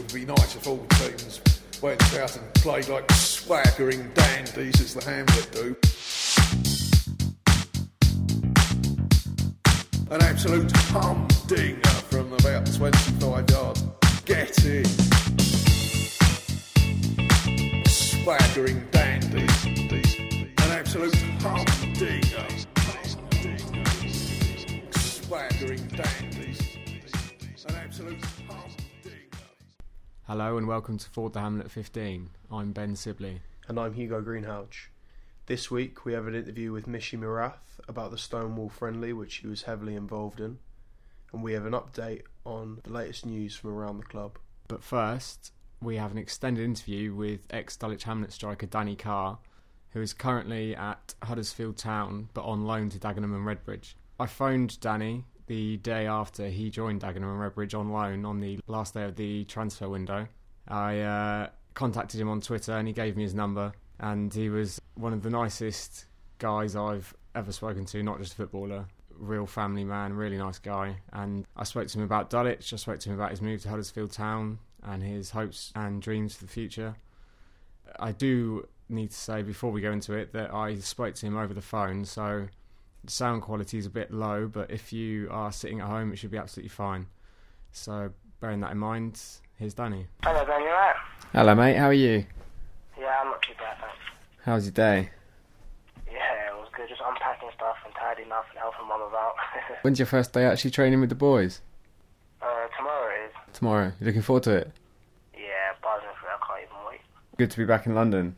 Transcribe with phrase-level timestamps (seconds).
[0.00, 1.40] would be nice if all teams
[1.82, 5.76] went out and played like swaggering dandies as the Hamlet do.
[10.10, 13.84] An absolute humdinger from about 25 yards.
[14.24, 14.84] Get in.
[17.86, 19.64] Swaggering dandies.
[19.66, 22.46] An absolute humdinger.
[24.98, 26.19] Swaggering dandies.
[30.30, 32.30] Hello and welcome to Ford the Hamlet 15.
[32.52, 33.40] I'm Ben Sibley.
[33.66, 34.86] and I'm Hugo Greenhalgh.
[35.46, 39.48] This week we have an interview with Mishi Morath about the Stonewall friendly, which he
[39.48, 40.60] was heavily involved in,
[41.32, 44.38] and we have an update on the latest news from around the club.
[44.68, 45.50] But first,
[45.82, 49.40] we have an extended interview with ex Dulwich Hamlet striker Danny Carr,
[49.94, 53.94] who is currently at Huddersfield Town but on loan to Dagenham and Redbridge.
[54.20, 58.60] I phoned Danny the day after he joined Dagenham and Redbridge on loan on the
[58.68, 60.28] last day of the transfer window.
[60.68, 63.72] I uh, contacted him on Twitter and he gave me his number.
[63.98, 66.04] And he was one of the nicest
[66.38, 68.86] guys I've ever spoken to, not just a footballer.
[69.10, 70.98] Real family man, really nice guy.
[71.12, 73.70] And I spoke to him about Dulwich, I spoke to him about his move to
[73.70, 76.94] Huddersfield Town and his hopes and dreams for the future.
[77.98, 81.36] I do need to say before we go into it that I spoke to him
[81.36, 82.46] over the phone, so
[83.04, 86.16] the sound quality is a bit low, but if you are sitting at home, it
[86.16, 87.06] should be absolutely fine.
[87.72, 89.20] So, bearing that in mind,
[89.56, 90.06] here's Danny.
[90.22, 90.96] Hello, Ben, you alright?
[91.32, 91.76] Hello, mate.
[91.76, 92.26] How are you?
[92.98, 93.96] Yeah, I'm not too bad, thanks.
[94.44, 95.10] How's your day?
[96.10, 96.88] Yeah, it was good.
[96.88, 99.34] Just unpacking stuff and tidying up and helping mum about.
[99.82, 101.60] When's your first day actually training with the boys?
[102.42, 103.32] uh, tomorrow is.
[103.52, 103.92] Tomorrow.
[104.00, 104.72] You looking forward to it?
[105.34, 106.32] Yeah, buzzing for it.
[106.40, 107.00] I can't even wait.
[107.38, 108.36] Good to be back in London.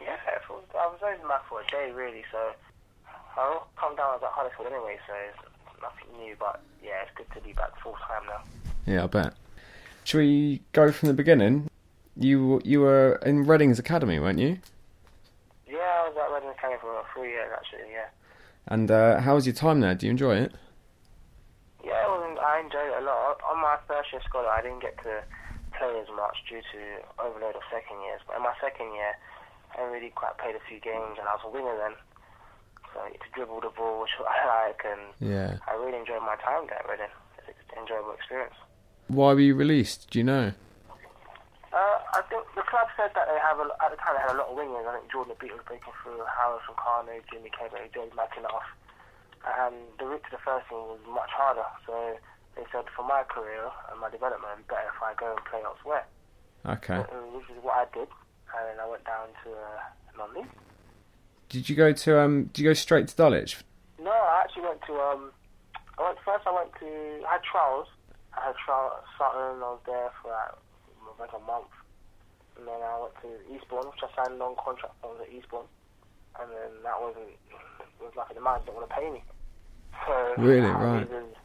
[0.00, 2.52] Yeah, I was only back for a day, really, so
[3.36, 7.40] I'll come down at Huddersfield anyway, so it's nothing new, but yeah, it's good to
[7.40, 8.42] be back full time now.
[8.86, 9.34] Yeah, I bet.
[10.04, 11.68] Should we go from the beginning?
[12.16, 14.58] You you were in Reading's academy, weren't you?
[15.66, 18.12] Yeah, I was at Reading Academy for about three years, actually, yeah.
[18.68, 19.94] And uh, how was your time there?
[19.94, 20.52] Do you enjoy it?
[21.82, 23.40] Yeah, well, I enjoyed it a lot.
[23.48, 25.24] On my first year scholar, I didn't get to
[25.78, 26.80] play as much due to
[27.18, 28.20] overload of second years.
[28.26, 29.16] But in my second year,
[29.78, 31.96] I really quite played a few games, and I was a winger then.
[32.94, 35.56] So to dribble the ball, which I like, and Yeah.
[35.68, 37.08] I really enjoyed my time there Really.
[37.48, 38.54] It's an enjoyable experience.
[39.08, 40.10] Why were you released?
[40.10, 40.52] Do you know?
[41.72, 44.36] Uh, I think the club said that they have a, at the time they had
[44.36, 44.84] a lot of wingers.
[44.84, 48.68] I think Jordan Obita was breaking through, Hal Robson-Kanu, Jimmy Kebe, James McIntosh,
[49.40, 51.64] and the route to the first team was much harder.
[51.88, 51.96] So
[52.56, 56.04] they said for my career and my development, better if I go and play elsewhere.
[56.68, 57.00] Okay.
[57.32, 58.08] Which is what I did,
[58.52, 59.80] and I went down to uh,
[60.20, 60.52] non-league.
[61.52, 62.44] Did you go to um?
[62.56, 63.58] Did you go straight to Dulwich?
[64.00, 65.30] No, I actually went to um.
[65.98, 66.46] I went first.
[66.48, 66.88] I went to.
[67.28, 67.88] I had trials.
[68.32, 69.04] I had trials.
[69.20, 69.60] Sutton.
[69.60, 70.56] I was there for like,
[71.28, 71.68] like a month,
[72.56, 74.96] and then I went to Eastbourne, which I signed a non-contract.
[75.04, 75.68] I was at Eastbourne,
[76.40, 77.36] and then that wasn't.
[77.52, 79.20] It was like the man didn't want to pay me.
[80.08, 80.64] So Really?
[80.72, 81.04] Right.
[81.04, 81.36] was-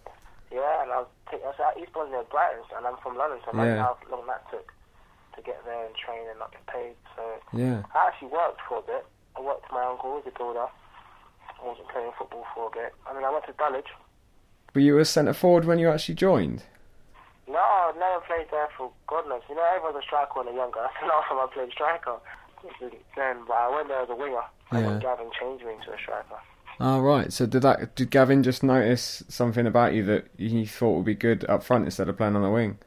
[0.56, 1.12] yeah, and I was.
[1.28, 3.92] Take, I was at Eastbourne near Brighton, and I'm from London, so imagine Yeah.
[3.92, 4.72] how long that took
[5.36, 6.96] to get there and train and not get paid.
[7.20, 7.84] So Yeah.
[7.92, 9.04] I actually worked for a bit.
[9.38, 10.66] I worked for my uncle as a builder.
[10.66, 12.94] I wasn't playing football for a bit.
[13.08, 13.88] And then I went to Dulwich.
[14.74, 16.64] Were you a centre forward when you actually joined?
[17.48, 19.42] No, I never played there for God knows.
[19.50, 20.80] You know, everyone's a striker when they're younger.
[20.84, 22.16] That's the last time I played striker.
[23.16, 24.44] Then, but I went there as a winger.
[24.72, 24.90] And Yeah.
[24.92, 26.36] then Gavin changed me into a striker.
[26.80, 27.32] Oh right.
[27.34, 27.96] So did that?
[27.96, 31.86] Did Gavin just notice something about you that he thought would be good up front
[31.86, 32.78] instead of playing on the wing?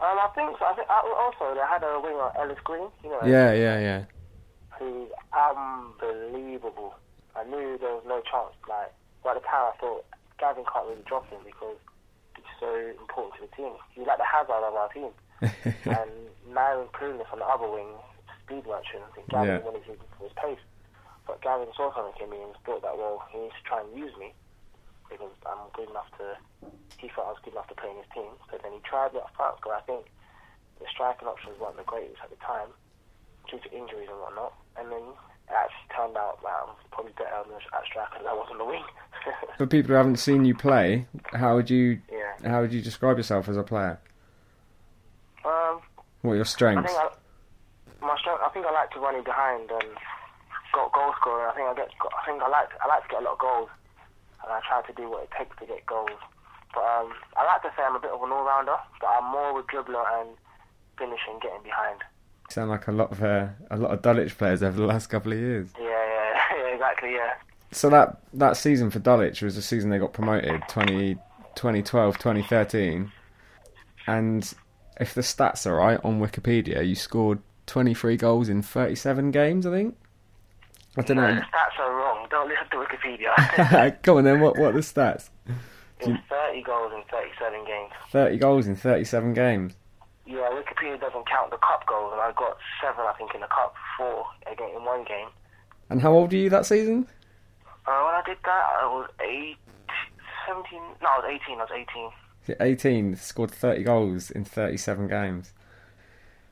[0.00, 0.64] Um, I think so.
[0.64, 2.86] I think I, also they had a winger, Ellis Green.
[3.02, 4.04] You know, Yeah, yeah, yeah.
[4.78, 6.94] Who's unbelievable.
[7.36, 8.54] I knew there was no chance.
[8.68, 10.04] Like, by the time I thought
[10.38, 11.78] Gavin can't really drop him because
[12.36, 13.74] he's so important to the team.
[13.94, 15.10] He's like the hazard of our team.
[15.86, 16.10] and
[16.50, 17.94] Myron Clueless on the other wing,
[18.42, 19.06] speed merchant.
[19.06, 19.66] I think Gavin Yeah.
[19.66, 20.62] wanted him for his pace.
[21.26, 23.92] But Gavin saw something in me and thought that, well, he needs to try and
[23.94, 24.34] use me
[25.10, 26.34] because I'm good enough to.
[26.98, 28.34] He thought I was good enough to play in his team.
[28.50, 30.10] So then he tried me up front because I think
[30.82, 32.74] the striking options weren't the greatest at the time
[33.46, 34.50] due to injuries and whatnot.
[34.78, 35.02] And then
[35.48, 38.48] it actually turned out that I'm probably better on the at striker than I was
[38.50, 38.84] on the wing.
[39.58, 42.48] For people who haven't seen you play, how would you yeah.
[42.50, 43.98] how would you describe yourself as a player?
[45.44, 45.80] Um,
[46.22, 46.92] What are your I strengths?
[46.92, 48.40] think I, my strength.
[48.44, 49.90] I think I like to run in behind and
[50.74, 51.46] got goal scoring.
[51.50, 51.90] I think I get.
[51.98, 52.68] I think I like.
[52.82, 53.70] I like to get a lot of goals,
[54.44, 56.20] and I try to do what it takes to get goals.
[56.74, 59.56] But um, I like to say I'm a bit of an all-rounder, but I'm more
[59.58, 60.36] of a dribbler and
[60.98, 62.04] finishing, getting behind.
[62.48, 65.32] Sound like a lot of uh, a lot of Dulwich players over the last couple
[65.32, 65.68] of years.
[65.78, 67.34] Yeah, yeah, yeah, exactly, yeah.
[67.72, 71.14] So that that season for Dulwich was the season they got promoted 20,
[71.54, 73.12] 2012, 2013.
[74.06, 74.54] And
[74.98, 79.70] if the stats are right on Wikipedia, you scored 23 goals in 37 games, I
[79.70, 79.96] think.
[80.96, 81.34] I don't No, know.
[81.34, 82.26] the stats are wrong.
[82.30, 84.02] Don't listen to Wikipedia.
[84.02, 85.28] Come on then, what, what are the stats?
[86.00, 87.90] it's 30 goals in 37 games.
[88.12, 89.74] 30 goals in 37 games.
[90.28, 93.46] Yeah, Wikipedia doesn't count the cup goals, and I got seven, I think, in the
[93.46, 95.28] cup, four again in one game.
[95.88, 97.08] And how old were you that season?
[97.86, 99.56] Uh, when I did that, I was eight,
[100.46, 100.78] 17.
[101.00, 101.58] No, I was 18.
[101.58, 102.10] I was
[102.46, 102.56] 18.
[102.60, 105.52] 18, scored 30 goals in 37 games.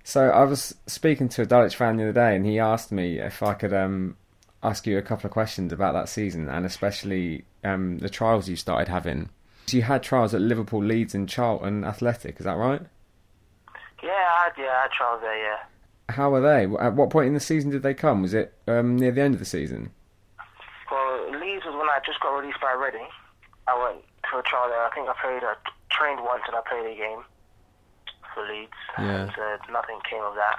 [0.05, 3.19] So I was speaking to a Dulwich fan the other day, and he asked me
[3.19, 4.17] if I could um,
[4.63, 8.57] ask you a couple of questions about that season, and especially um, the trials you
[8.57, 9.29] started having.
[9.67, 12.39] So you had trials at Liverpool, Leeds, and Charlton Athletic.
[12.39, 12.81] Is that right?
[14.07, 15.59] Yeah, I had, yeah, I had there, yeah.
[16.15, 16.71] How were they?
[16.79, 18.23] At what point in the season did they come?
[18.23, 19.91] Was it um, near the end of the season?
[20.87, 23.11] Well, Leeds was when I just got released by Reading.
[23.67, 24.79] I went to a trial there.
[24.79, 25.59] I think I played, I
[25.91, 27.27] trained once and I played a game
[28.31, 28.79] for Leeds.
[28.95, 29.27] Yeah.
[29.27, 30.55] And uh, nothing came of that.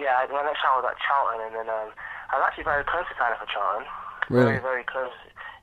[0.00, 1.92] Yeah, my next time was at Charlton, and then um,
[2.32, 3.84] I was actually very close to signing for Charlton.
[4.32, 4.56] Really?
[4.56, 5.12] Very, very close.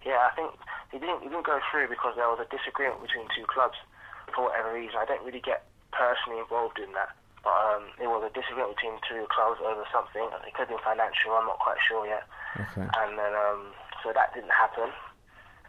[0.05, 0.53] Yeah, I think
[0.93, 3.81] it didn't, it didn't go through because there was a disagreement between two clubs
[4.29, 5.01] for whatever reason.
[5.01, 7.13] I don't really get personally involved in that.
[7.43, 10.27] But um, it was a disagreement between two clubs over something.
[10.43, 12.27] It could have been financial, I'm not quite sure yet
[12.59, 12.81] Okay.
[12.83, 13.71] and then um,
[14.03, 14.89] so that didn't happen.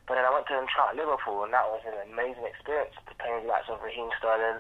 [0.09, 3.15] But then I went to try at Liverpool, and that was an amazing experience to
[3.23, 4.59] play with the likes of Raheem Sterling,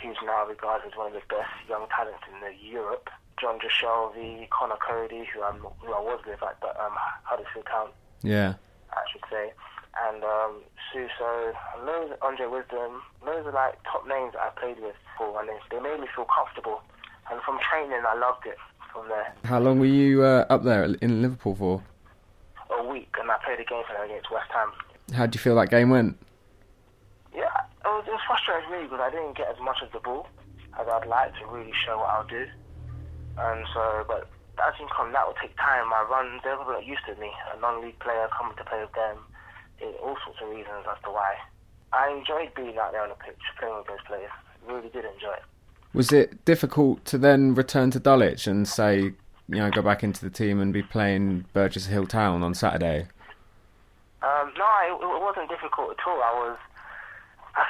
[0.00, 3.10] who's now regarded as one of the best young talents in the Europe.
[3.36, 6.96] Jonjo Shelvey, Conor Coady, who, I'm, who I was with at um,
[7.28, 7.88] Huddersfield Town,
[8.22, 8.54] Yeah.
[8.96, 9.52] I should say,
[10.04, 10.62] and um,
[10.92, 15.40] Suso, and loads, Andre Wisdom, loads of like top names that I played with, for
[15.40, 16.82] and they, they made me feel comfortable.
[17.30, 18.56] And from training, I loved it
[18.92, 19.34] from there.
[19.44, 21.82] How long were you uh, up there in Liverpool for?
[22.70, 24.72] A week, and I played a game for them against West Ham.
[25.14, 26.16] How do you feel that game went?
[27.34, 27.46] Yeah,
[27.84, 30.26] it was, it was frustrating me because I didn't get as much of the ball
[30.78, 32.46] as I'd like to really show what I'll do.
[33.38, 34.28] And so, but
[34.80, 35.88] you come, that will take time.
[35.88, 39.18] My run, they're not used to me, a non-league player coming to play with them.
[40.02, 41.34] All sorts of reasons as to why.
[41.92, 44.30] I enjoyed being out there on the pitch, playing with those players.
[44.66, 45.42] Really did enjoy it.
[45.92, 49.14] Was it difficult to then return to Dulwich and say, you
[49.48, 53.06] know, go back into the team and be playing Burgess Hill Town on Saturday?
[54.22, 56.20] Um, no, it, it wasn't difficult at all.
[56.20, 56.58] I was,
[57.54, 57.64] I,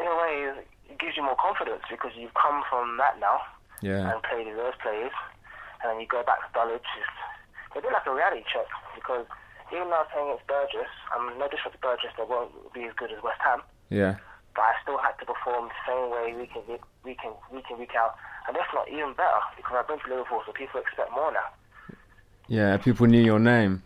[0.00, 3.38] in a way, it gives you more confidence because you've come from that now.
[3.82, 4.08] Yeah.
[4.10, 5.12] and played with those players,
[5.82, 6.80] and then you go back to Dulwich.
[6.80, 7.16] It's,
[7.68, 9.26] it's a bit like a reality check because
[9.72, 12.84] even though I was playing against Burgess, I'm no disrespect to Burgess, they won't be
[12.84, 13.60] as good as West Ham,
[13.90, 14.16] Yeah.
[14.54, 16.62] but I still had to perform the same way week in
[17.04, 18.14] week, in week in week out,
[18.48, 21.50] and if not even better because I've been to Liverpool, so people expect more now.
[22.48, 23.82] Yeah, people knew your name.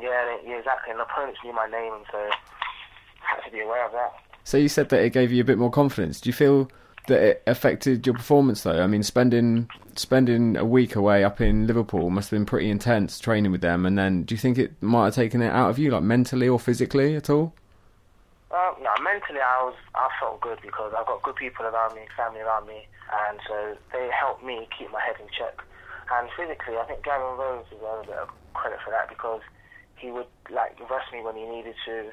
[0.00, 0.92] Yeah, yeah, exactly.
[0.92, 4.12] And opponents knew my name, and so I had to be aware of that.
[4.44, 6.20] So you said that it gave you a bit more confidence.
[6.20, 6.70] Do you feel
[7.08, 8.82] that it affected your performance though?
[8.82, 9.68] I mean, spending
[10.00, 13.86] spending a week away up in Liverpool must have been pretty intense training with them.
[13.86, 16.48] And then, do you think it might have taken it out of you, like mentally
[16.48, 17.54] or physically at all?
[18.50, 22.02] Um, no, mentally I was I felt good because I've got good people around me,
[22.16, 22.88] family around me,
[23.28, 25.62] and so they helped me keep my head in check.
[26.10, 29.42] And physically, I think Gavin Rose deserves a bit of credit for that because
[29.94, 32.10] he would like rest me when he needed to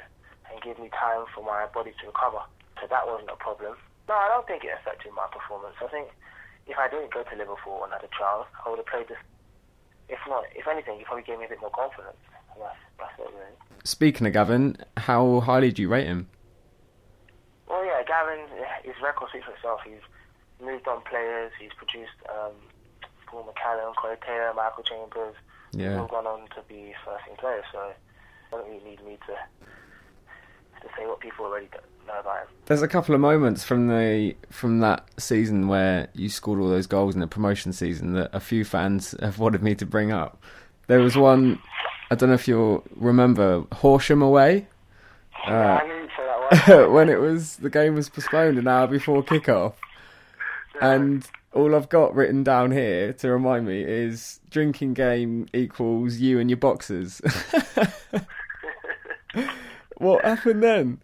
[0.51, 2.45] and give me time for my body to recover.
[2.79, 3.73] So that wasn't a problem.
[4.07, 5.75] No, I don't think it affected my performance.
[5.81, 6.13] I think
[6.67, 9.17] if I didn't go to Liverpool and had a trial, I would have played this.
[10.09, 12.15] If not, if anything, it probably gave me a bit more confidence.
[12.57, 13.55] That's, that's it, really.
[13.83, 16.27] Speaking of Gavin, how highly do you rate him?
[17.69, 18.45] Well, yeah, Gavin,
[18.83, 19.81] his record speaks for itself.
[19.85, 19.99] He's
[20.63, 21.51] moved on players.
[21.59, 22.53] He's produced um,
[23.27, 25.35] Paul McCallum, Corey Taylor, Michael Chambers.
[25.71, 25.99] He's Yeah.
[25.99, 27.93] all gone on to be first team players, so I
[28.51, 29.35] don't really need me to
[30.81, 31.67] to say what people already
[32.07, 32.47] know about him.
[32.65, 36.87] There's a couple of moments from the from that season where you scored all those
[36.87, 40.41] goals in the promotion season that a few fans have wanted me to bring up.
[40.87, 41.59] There was one,
[42.09, 44.67] I don't know if you'll remember, Horsham away.
[45.45, 46.93] yeah, I uh, knew you'd say that one.
[46.93, 49.73] when it was the game was postponed an hour before kickoff,
[50.81, 56.39] and all I've got written down here to remind me is drinking game equals you
[56.39, 57.21] and your boxers.
[59.97, 61.01] What happened then?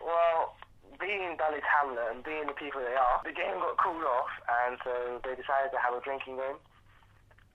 [0.00, 0.56] Well,
[1.00, 4.30] being Dulwich Hamlet and being the people they are, the game got called off,
[4.66, 6.58] and so they decided to have a drinking game.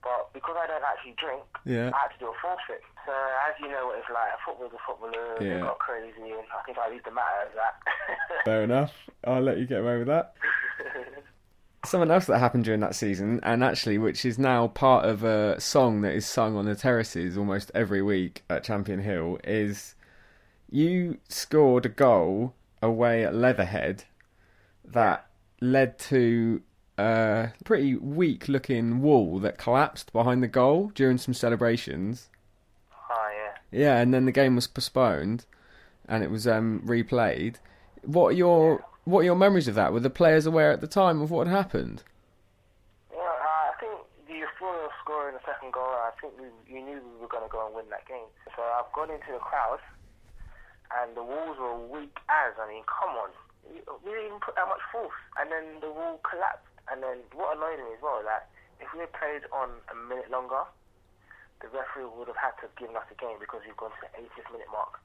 [0.02, 1.90] But because I don't actually drink, Yeah.
[1.92, 2.82] I had to do a forfeit.
[3.04, 5.54] So as you know what it's like, football's a footballer, Yeah.
[5.56, 7.74] they got crazy, and I think I leave the matter as that.
[8.44, 8.92] Fair enough.
[9.24, 10.34] I'll let you get away with that.
[11.84, 15.60] Something else that happened during that season, and actually, which is now part of a
[15.60, 19.94] song that is sung on the terraces almost every week at Champion Hill, is
[20.70, 24.04] you scored a goal away at Leatherhead
[24.84, 25.26] that
[25.60, 26.62] led to
[26.98, 32.28] a pretty weak looking wall that collapsed behind the goal during some celebrations.
[33.10, 33.78] Oh yeah.
[33.78, 35.44] Yeah, and then the game was postponed
[36.08, 37.56] and it was um, replayed.
[38.02, 39.92] What are your what are your memories of that?
[39.92, 42.02] Were the players aware at the time of what had happened?
[43.12, 43.92] Yeah, uh, I think
[44.26, 47.44] the euphoria of scoring the second goal, I think we, you knew we were going
[47.44, 48.26] to go and win that game.
[48.56, 49.78] So I've gone into the crowd,
[50.94, 52.54] and the walls were weak as.
[52.60, 53.30] I mean, come on.
[53.66, 53.82] We
[54.14, 55.18] didn't even put that much force.
[55.38, 56.70] And then the wall collapsed.
[56.86, 58.46] And then what annoyed me as well, that
[58.78, 60.62] if we had played on a minute longer,
[61.58, 64.02] the referee would have had to have given us the game because we've gone to
[64.06, 65.02] the 80th minute mark.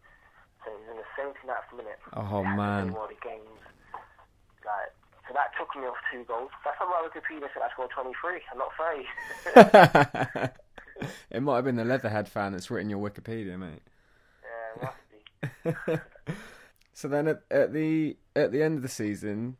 [0.62, 2.00] So it was in the 79th minute.
[2.14, 2.94] Oh, man.
[2.94, 3.62] play All the games.
[4.62, 4.94] Like,
[5.26, 6.54] so that took me off two goals.
[6.62, 10.54] That's why my Wikipedia said I scored 23 and not 30.
[11.32, 13.82] it might have been the Leatherhead fan that's written your Wikipedia, mate.
[14.82, 14.90] yeah.
[17.02, 19.58] So then at, at the at the end of the season,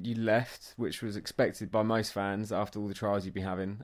[0.00, 3.82] you left, which was expected by most fans after all the trials you'd be having.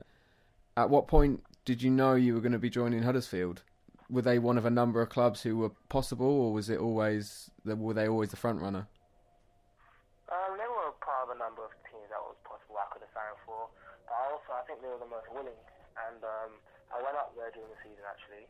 [0.77, 3.63] At what point did you know you were going to be joining Huddersfield?
[4.09, 7.51] Were they one of a number of clubs who were possible, or was it always
[7.65, 8.87] were they always the front runner?
[10.31, 13.11] Um, they were part of a number of teams that was possible I could have
[13.11, 13.67] signed for.
[14.07, 15.59] But also, I think they were the most willing.
[16.07, 16.51] And um,
[16.95, 18.47] I went up there during the season actually.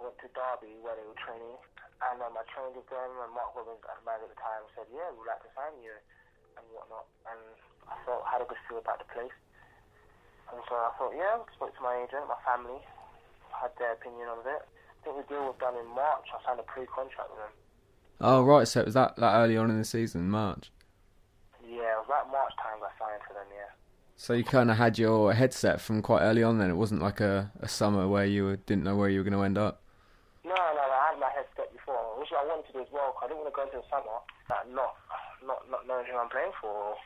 [0.00, 1.58] I went to Derby where they were training.
[1.98, 4.62] And um, I trained with them, and Mark Robins, at the manager at the time,
[4.78, 5.94] said, Yeah, we'd like to sign you
[6.54, 7.10] and whatnot.
[7.26, 7.42] And
[7.90, 9.34] I felt, had a good feel about the place.
[10.54, 12.80] And so I thought, yeah, I spoke to my agent, my family,
[13.50, 14.62] had their opinion of it.
[14.62, 16.30] I think the deal was done in March.
[16.30, 17.54] I signed a pre-contract with them.
[18.20, 20.72] Oh right, so it was that that early on in the season, March.
[21.62, 23.70] Yeah, it was like March time I signed for them, yeah.
[24.18, 26.58] So you kind of had your headset from quite early on.
[26.58, 29.38] Then it wasn't like a, a summer where you didn't know where you were going
[29.38, 29.80] to end up.
[30.42, 33.12] No, no, I had my headset before, which I wanted to do as well.
[33.12, 34.18] 'cause I didn't want to go into the summer
[34.48, 34.96] like, not,
[35.44, 36.96] not, not knowing who I'm playing for.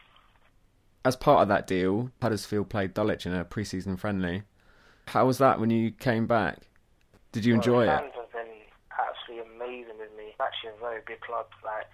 [1.05, 4.45] As part of that deal, Huddersfield played Dulwich in a pre-season friendly.
[5.09, 6.63] How was that when you came back?
[7.33, 8.13] Did you enjoy well, it?
[8.13, 8.55] the fans have been
[8.93, 10.37] absolutely amazing with me.
[10.39, 11.51] Actually, a very big club.
[11.65, 11.91] Like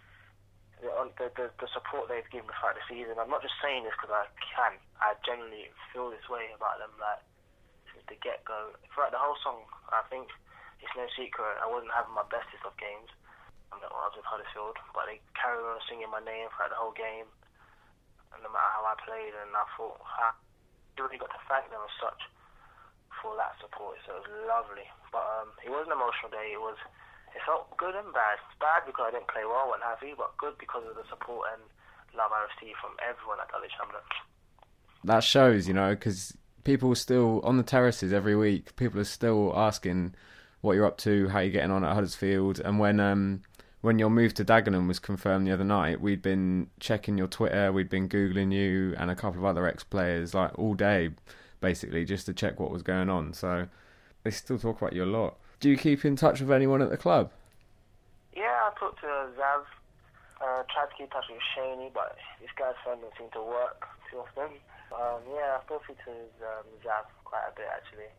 [0.83, 3.17] the, the, the, the support they've given me throughout the season.
[3.17, 4.77] I'm not just saying this because I can.
[5.01, 6.93] I genuinely feel this way about them.
[7.01, 7.23] Like
[7.95, 10.29] since the get go, throughout the whole song, I think
[10.85, 13.09] it's no secret I wasn't having my bestest of games.
[13.73, 17.29] I was with Huddersfield, but they carried on singing my name throughout the whole game,
[18.33, 20.33] and no matter how I played, and I thought I
[20.97, 22.21] really got to thank them as such
[23.21, 23.99] for that support.
[24.07, 24.87] So it was lovely.
[25.11, 26.55] But um, it was an emotional day.
[26.55, 26.79] It was.
[27.37, 28.41] It felt good and bad.
[28.57, 31.53] Bad because I didn't play well and have you, but good because of the support
[31.53, 31.61] and
[32.17, 34.09] love I received from everyone at Dulwich Hamlet.
[35.05, 38.77] That shows, you know, because people still on the terraces every week.
[38.77, 40.15] People are still asking
[40.63, 43.43] what you're up to, how you're getting on at Huddersfield, and when um
[43.81, 47.73] when your move to Dagenham was confirmed the other night, we'd been checking your Twitter,
[47.73, 51.11] we'd been googling you and a couple of other ex-players like all day,
[51.61, 53.33] basically just to check what was going on.
[53.33, 53.69] So
[54.25, 55.37] they still talk about you a lot.
[55.61, 57.31] Do you keep in touch with anyone at the club?
[58.37, 59.63] Yeah, I talked to Zav.
[60.41, 63.43] Uh, tried to keep in touch with Shaney, but this guy's phone doesn't seem to
[63.43, 64.57] work too often.
[64.93, 68.11] Um, yeah, I still speak to um, Zav quite a bit actually.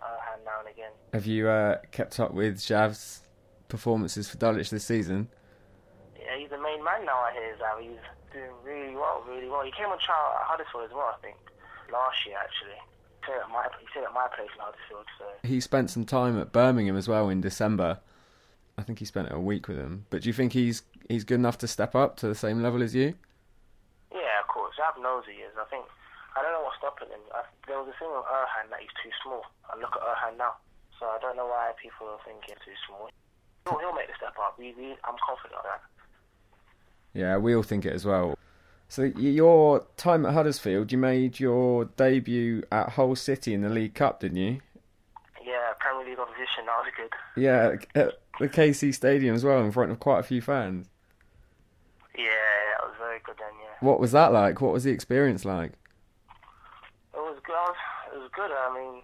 [0.00, 0.92] Uh, and now and again.
[1.12, 3.22] Have you uh, kept up with Jav's
[3.68, 5.28] performances for Dulwich this season?
[6.18, 7.18] Yeah, he's the main man now.
[7.18, 7.80] I hear Zav.
[7.80, 7.98] He's
[8.32, 9.64] doing really well, really well.
[9.64, 11.36] He came on trial at Huddersfield as well, I think,
[11.92, 12.76] last year actually.
[13.20, 16.38] He stayed at my, he at my place in Huddersfield, so He spent some time
[16.38, 18.00] at Birmingham as well in December.
[18.78, 20.06] I think he spent a week with him.
[20.08, 22.82] But do you think he's he's good enough to step up to the same level
[22.82, 23.14] as you?
[24.12, 24.76] Yeah, of course.
[24.78, 25.52] Zav knows he is.
[25.58, 25.84] I think
[26.38, 27.18] I don't know what's stopping him.
[27.34, 29.42] I, there was a thing with Erhun that he's too small.
[29.66, 30.54] I look at Erhun now.
[30.98, 33.10] So I don't know why people are thinking he's too small.
[33.70, 34.56] He'll, he'll make the step up.
[34.58, 35.80] We, we, I'm confident of that.
[37.14, 38.36] Yeah, we all think it as well.
[38.88, 43.94] So your time at Huddersfield, you made your debut at Hull City in the League
[43.94, 44.60] Cup, didn't you?
[45.44, 46.64] Yeah, Premier League opposition.
[46.66, 47.42] That was good.
[47.42, 50.86] Yeah, at the KC Stadium as well, in front of quite a few fans.
[52.16, 53.48] Yeah, that was very good then.
[53.62, 54.60] Yeah, What was that like?
[54.60, 55.72] What was the experience like?
[57.14, 58.14] it was good.
[58.14, 58.50] It was good.
[58.50, 59.02] I mean,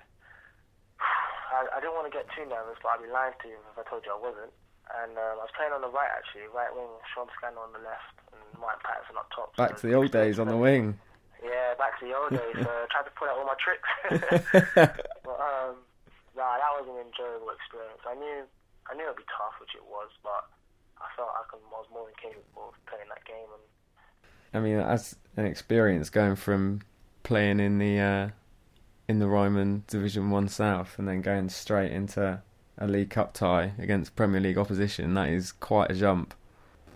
[1.84, 4.08] didn't want to get too nervous, but I'd be lying to you if I told
[4.08, 4.48] you I wasn't.
[4.96, 6.88] And um, I was playing on the right actually, right wing.
[7.12, 9.52] Sean Scannell on the left, and Mike Patterson up top.
[9.56, 10.96] Back So to the old days on the wing.
[11.44, 12.56] Yeah, back to the old days.
[12.64, 13.88] I tried to pull out all my tricks.
[15.28, 15.84] but um,
[16.32, 18.00] nah, that was an enjoyable experience.
[18.08, 18.48] I knew,
[18.88, 20.48] I knew it'd be tough, which it was, but
[21.00, 23.48] I felt I, could, I was more than capable of playing that game.
[23.52, 23.64] And
[24.52, 26.80] I mean, that's an experience going from
[27.24, 28.24] playing in the uh,
[29.08, 32.42] in the Ryman Division One South and then going straight into
[32.78, 35.14] a League Cup tie against Premier League opposition.
[35.14, 36.34] That is quite a jump.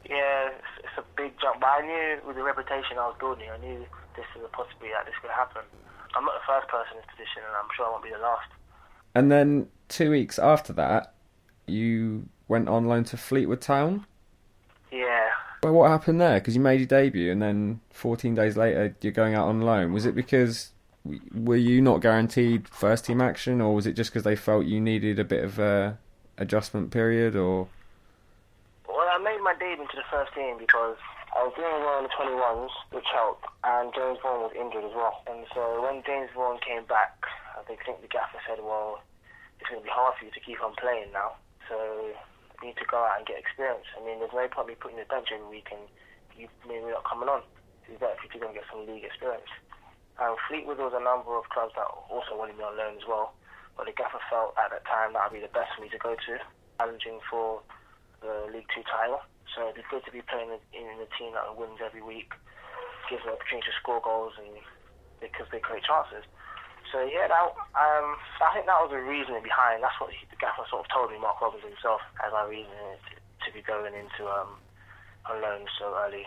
[0.09, 3.59] yeah, it's, a big jump But I knew with the reputation I was building, I
[3.59, 3.85] knew
[4.17, 5.63] this is a possibility that this could happen.
[6.17, 8.19] I'm not the first person in this position, and I'm sure I won't be the
[8.19, 8.49] last.
[9.15, 11.15] And then two weeks after that,
[11.67, 14.07] you went on loan to Fleetwood Town.
[14.91, 15.29] Yeah.
[15.61, 16.41] But what happened there?
[16.41, 19.93] Because you made your debut, and then 14 days later, you're going out on loan.
[19.93, 20.71] Was it because
[21.35, 24.81] were you not guaranteed first team action, or was it just because they felt you
[24.81, 25.99] needed a bit of a
[26.37, 27.69] adjustment period, or?
[28.89, 30.97] Well, I made my debut into the first team because
[31.37, 34.95] I was doing well in the 21s, which helped, and James Vaughan was injured as
[34.97, 35.23] well.
[35.29, 37.15] And so when James Vaughan came back,
[37.59, 39.03] I think think the gaffer said, well,
[39.61, 41.37] it's going to be hard for you to keep on playing now,
[41.69, 41.77] so
[42.61, 43.87] you need to go out and get experience.
[43.95, 45.83] I mean, there's no point me putting the bench every week and
[46.39, 47.43] you maybe not coming on.
[47.91, 49.51] It's better if you go and get some league experience.
[50.19, 53.39] And Fleetwood was a number of clubs that also wanted me on loan as well.
[53.79, 56.03] But the gaffer felt at that time that would be the best for me to
[56.03, 56.33] go to,
[56.83, 57.63] challenging for
[58.19, 59.23] the League Two title.
[59.55, 62.35] So it'd be good to be playing in a team that wins every week,
[63.07, 64.59] gives an opportunity to score goals, and
[65.23, 66.27] because they create chances.
[66.91, 69.87] So yeah, that, um, I think that was the reasoning behind.
[69.87, 73.15] That's what the gaffer sort of told me, Mark Robins himself, as my reason to,
[73.15, 74.59] to be going into um,
[75.29, 76.27] on loan so early.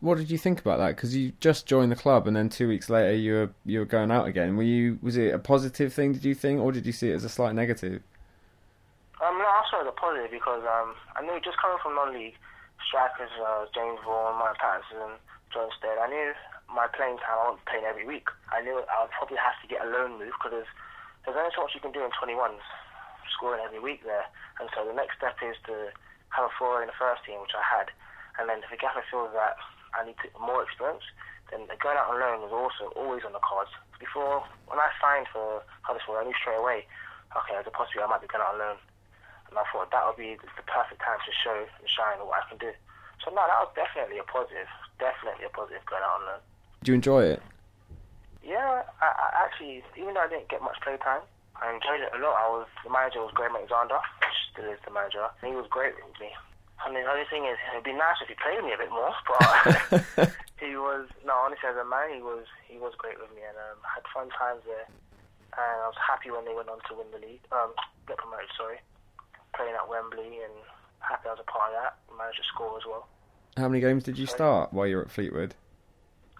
[0.00, 0.94] What did you think about that?
[0.94, 3.84] Because you just joined the club, and then two weeks later you were you were
[3.84, 4.56] going out again.
[4.56, 6.12] Were you was it a positive thing?
[6.12, 8.02] Did you think, or did you see it as a slight negative?
[9.18, 11.98] Um, no, I saw it as a positive because um, I knew just coming from
[11.98, 12.38] non-league
[12.86, 15.18] strikers, uh, James Vaughan, Mike Patterson,
[15.50, 15.98] Jon Stead.
[15.98, 16.30] I knew
[16.70, 17.34] my playing time.
[17.34, 18.30] I wasn't playing every week.
[18.54, 20.72] I knew I would probably have to get a loan move because there's,
[21.26, 22.62] there's only so much you can do in 21s,
[23.34, 24.30] scoring every week there.
[24.62, 25.90] And so the next step is to
[26.30, 27.90] have a four in the first team, which I had.
[28.38, 29.58] And then if the gaffer feels that
[29.98, 31.02] I need to, more experience,
[31.50, 33.74] then going out on loan was also always on the cards.
[33.98, 36.86] Before, when I signed for Huddersfield, I knew straight away,
[37.34, 38.78] okay, there's a possibility I might be going out on loan.
[39.50, 42.48] And I thought that would be the perfect time to show and shine what I
[42.52, 42.70] can do.
[43.24, 44.68] So no, that was definitely a positive.
[45.00, 46.42] Definitely a positive going out on loan.
[46.84, 47.42] Do you enjoy it?
[48.44, 51.24] Yeah, I, I actually, even though I didn't get much play time,
[51.58, 52.38] I enjoyed it a lot.
[52.38, 53.98] I was the manager was Graham Alexander,
[54.52, 55.26] still is the manager.
[55.42, 56.30] And he was great with me.
[56.78, 58.90] I mean, the only thing is, it'd be nice if he played me a bit
[58.90, 60.30] more, but
[60.62, 61.34] he was no.
[61.34, 64.30] Honestly, as a man, he was he was great with me, and um, had fun
[64.30, 64.86] times there.
[65.58, 67.74] And I was happy when they went on to win the league, um,
[68.06, 68.48] get promoted.
[68.56, 68.78] Sorry,
[69.56, 70.54] playing at Wembley, and
[71.00, 71.98] happy I was a part of that.
[72.14, 73.08] Managed to score as well.
[73.56, 75.54] How many games did you start while you were at Fleetwood?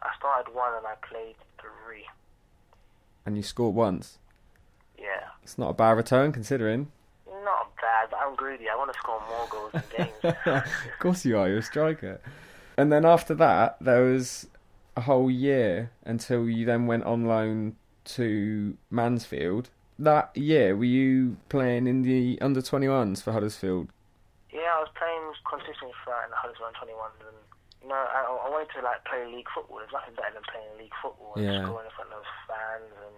[0.03, 2.05] I started one and I played three.
[3.27, 4.19] And you scored once.
[4.97, 5.35] Yeah.
[5.43, 6.93] It's not a bad return considering.
[7.49, 8.69] Not bad, but I'm greedy.
[8.69, 10.37] I want to score more goals in games.
[10.47, 11.49] of course you are.
[11.49, 12.21] You're a striker.
[12.77, 14.47] And then after that, there was
[14.97, 17.77] a whole year until you then went on loan
[18.17, 19.71] to Mansfield.
[19.99, 23.89] That year, were you playing in the under 21s for Huddersfield?
[24.53, 27.39] Yeah, I was playing consistently throughout in the Huddersfield 21s, and
[27.83, 29.79] you know, I, I wanted to like play league football.
[29.83, 31.65] There's nothing better than playing league football and Yeah.
[31.67, 33.17] scoring in front of those fans, and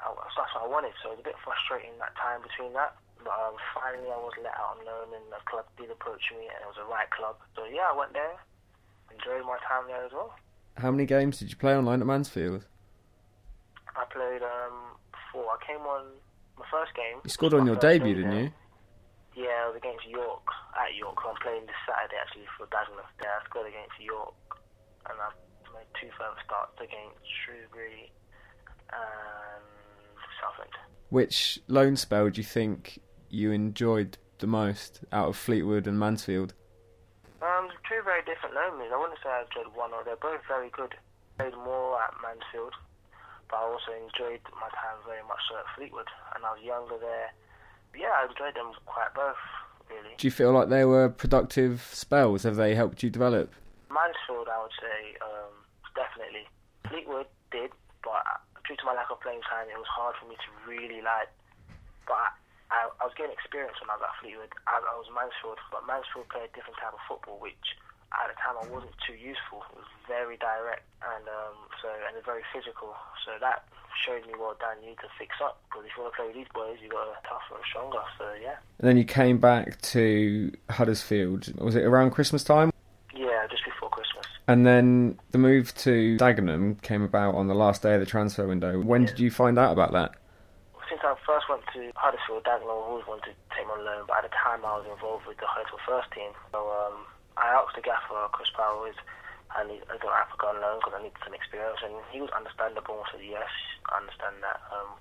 [0.00, 0.92] I, that's what I wanted.
[1.02, 2.96] So it was a bit frustrating that time between that.
[3.24, 6.48] But um, finally, I was let out on loan, and the club did approach me,
[6.48, 7.36] and it was the right club.
[7.56, 8.36] So yeah, I went there,
[9.12, 10.32] enjoyed my time there as well.
[10.76, 12.64] How many games did you play online at Mansfield?
[13.96, 14.96] I played um,
[15.32, 15.44] four.
[15.44, 16.06] I came on
[16.58, 17.20] my first game.
[17.24, 18.52] You scored on your debut, didn't you?
[19.36, 21.16] Yeah, it was against York at York.
[21.26, 23.04] I'm playing this Saturday actually for Dagenham.
[23.22, 24.34] Yeah, I scored against York,
[25.08, 25.28] and I
[25.72, 28.10] made two further starts against Shrewsbury
[28.92, 29.64] and
[30.40, 30.74] Southend.
[31.10, 33.00] Which loan spell do you think
[33.30, 36.54] you enjoyed the most out of Fleetwood and Mansfield?
[37.40, 38.82] Um, two very different loans.
[38.92, 40.94] I wouldn't say I enjoyed one or they're both very good.
[41.38, 42.74] I Played more at Mansfield,
[43.48, 46.98] but I also enjoyed my time very much so at Fleetwood, and I was younger
[47.00, 47.32] there.
[47.92, 49.40] But yeah, I enjoyed them quite both,
[49.88, 50.14] really.
[50.18, 52.42] Do you feel like they were productive spells?
[52.42, 53.54] Have they helped you develop?
[53.88, 55.52] Mansfield, I would say, um,
[55.96, 56.44] definitely.
[56.88, 57.70] Fleetwood did,
[58.04, 58.22] but
[58.68, 61.32] due to my lack of playing time, it was hard for me to really like.
[62.06, 62.36] But
[62.70, 64.54] I, I was getting experience when I was at Fleetwood.
[64.66, 67.76] I, I was Mansfield, but Mansfield played a different type of football, which
[68.14, 69.62] at the time I wasn't too useful.
[69.70, 72.94] It was very direct and um, so and very physical.
[73.24, 73.66] So that
[74.06, 76.26] showed me what Dan you need to fix up because if you want to play
[76.26, 78.02] with these boys, you've got to tougher and stronger.
[78.18, 81.54] So yeah, And then you came back to Huddersfield.
[81.60, 82.72] Was it around Christmas time?
[83.14, 84.26] yeah, just before Christmas.
[84.48, 88.46] And then the move to Dagenham came about on the last day of the transfer
[88.46, 88.80] window.
[88.80, 90.14] When did you find out about that?
[90.90, 94.18] Since I first went to Huddersfield, Dagenham always wanted to take me on loan, but
[94.18, 96.34] at the time I was involved with the Huddersfield first team.
[96.50, 97.06] So um,
[97.38, 98.98] I asked the gaffer, Chris Powell, is
[99.54, 101.94] I need I don't have to go on loan because I need some experience, and
[102.10, 103.54] he was understandable and said, yes,
[103.86, 104.58] I understand that.
[104.74, 104.98] Um,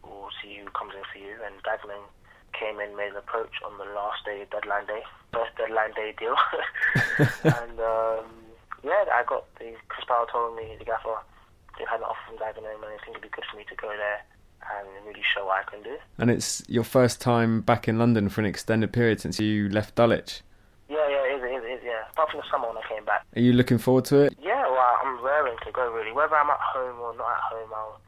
[0.00, 1.36] we'll see who comes in for you.
[1.44, 2.08] And Dagenham
[2.56, 5.04] came in, made an approach on the last day, deadline day,
[5.36, 6.40] first deadline day deal,
[7.60, 8.24] and um,
[8.80, 11.20] yeah, I got the Chris Powell told me the gaffer
[11.76, 13.76] they had an offer from Dagenham and it seemed to be good for me to
[13.76, 14.24] go there
[14.78, 15.96] and really show what I can do.
[16.18, 19.94] And it's your first time back in London for an extended period since you left
[19.94, 20.42] Dulwich.
[20.88, 22.02] Yeah, yeah, it is, it is, yeah.
[22.12, 23.24] Apart from the summer when I came back.
[23.36, 24.34] Are you looking forward to it?
[24.42, 26.12] Yeah, well, I'm raring to go really.
[26.12, 28.00] Whether I'm at home or not at home, I'll,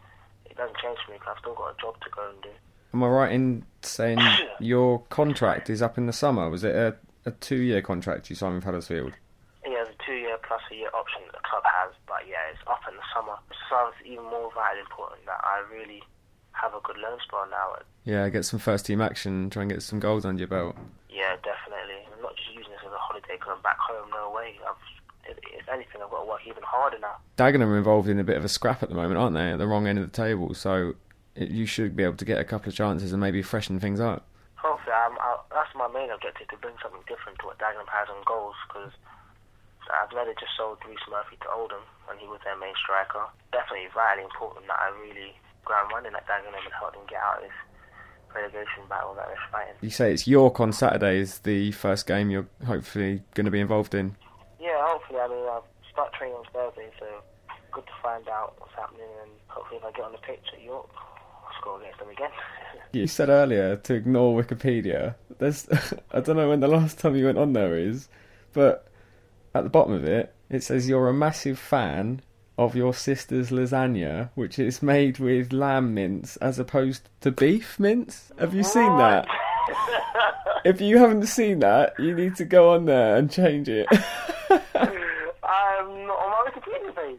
[0.47, 2.51] it doesn't change for me because I've still got a job to go and do.
[2.95, 4.19] Am I right in saying
[4.61, 6.51] your contract is up in the summer?
[6.51, 9.13] Was it a, a two year contract you signed with Huddersfield?
[9.65, 12.51] Yeah, it's a two year plus a year option that the club has, but yeah,
[12.51, 13.39] it's up in the summer.
[13.71, 16.03] So it's even more vitally important that I really
[16.53, 17.77] have a good loan spell now.
[18.05, 20.77] Yeah, get some first team action, try and get some goals under your belt.
[21.09, 22.07] Yeah, definitely.
[22.15, 24.11] I'm not just using this as a holiday because I'm back home.
[24.11, 24.57] No way.
[24.67, 24.77] I've,
[25.31, 27.17] if, if anything, I've got to work even harder now.
[27.37, 29.53] Dagenham are involved in a bit of a scrap at the moment, aren't they?
[29.53, 30.95] At the wrong end of the table, so
[31.35, 34.01] it, you should be able to get a couple of chances and maybe freshen things
[34.01, 34.27] up.
[34.57, 38.09] Hopefully, I'm, I, that's my main objective to bring something different to what Dagenham has
[38.09, 38.93] on goals because
[39.91, 43.27] I've never just sold Rhys Murphy to Oldham and he was their main striker.
[43.53, 47.39] Definitely vitally important that I really ground running at Dagenham and help them get out
[47.39, 47.59] of this
[48.35, 49.75] relegation battle that they're fighting.
[49.81, 53.61] You say it's York on Saturday is the first game you're hopefully going to be
[53.61, 54.17] involved in.
[54.61, 55.21] Yeah, hopefully.
[55.21, 57.07] I mean, I'll start training on Thursday, so
[57.73, 60.63] good to find out what's happening and hopefully if I get on the pitch at
[60.63, 62.31] York, I'll score against them again.
[62.95, 65.15] You said earlier to ignore Wikipedia.
[65.39, 65.67] There's,
[66.13, 68.11] I don't know when the last time you went on there is,
[68.53, 68.87] but
[69.55, 72.21] at the bottom of it, it says you're a massive fan
[72.59, 78.31] of your sister's lasagna, which is made with lamb mince as opposed to beef mince.
[78.39, 79.27] Have you seen that?
[80.65, 83.85] If you haven't seen that, you need to go on there and change it.
[84.51, 84.61] I'm
[86.07, 87.19] not on my Wikipedia page.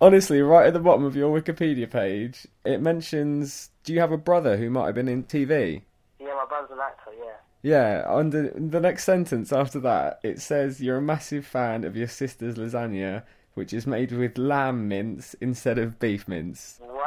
[0.00, 3.70] Honestly, right at the bottom of your Wikipedia page, it mentions.
[3.82, 5.82] Do you have a brother who might have been in TV?
[6.20, 7.32] Yeah, my brother's an actor, yeah.
[7.62, 12.06] Yeah, under the next sentence after that, it says you're a massive fan of your
[12.06, 13.24] sister's lasagna,
[13.58, 16.78] which is made with lamb mince instead of beef mince.
[16.80, 17.04] Wow,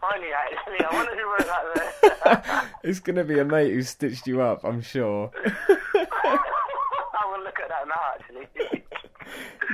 [0.00, 0.82] funny actually.
[0.82, 2.70] I wonder who wrote that there.
[2.84, 5.30] It's gonna be a mate who stitched you up, I'm sure.
[5.44, 8.48] I will look at that now actually.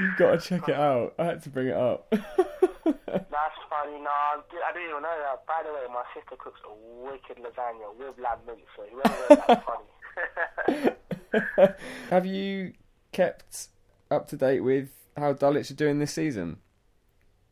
[0.01, 1.15] You've got to check it out.
[1.19, 2.07] I had to bring it up.
[2.11, 3.99] That's funny.
[4.01, 5.47] No, I di- I didn't even know that.
[5.47, 9.47] By the way, my sister cooks a wicked lasagna with lamb mince, so whoever wrote
[9.47, 9.65] that's
[10.67, 11.77] funny.
[12.11, 12.73] have you
[13.13, 13.69] kept
[14.11, 14.91] up to date with
[15.21, 16.59] how Dulwich are doing this season?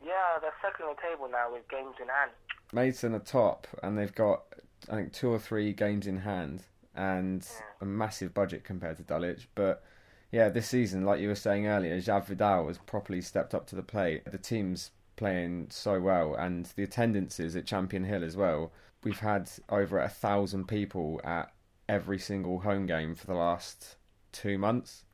[0.03, 2.31] yeah, they're second on the table now with games in hand.
[2.73, 4.43] Maidstone are top, and they've got
[4.89, 6.63] I think two or three games in hand
[6.95, 7.47] and
[7.81, 9.47] a massive budget compared to Dulwich.
[9.55, 9.83] But
[10.31, 13.75] yeah, this season, like you were saying earlier, Jav Vidal has properly stepped up to
[13.75, 14.23] the plate.
[14.29, 18.71] The team's playing so well, and the attendances at Champion Hill as well.
[19.03, 21.53] We've had over a thousand people at
[21.87, 23.95] every single home game for the last
[24.31, 25.05] two months.